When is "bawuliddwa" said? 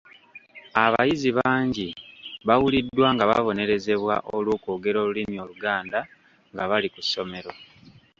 2.47-3.07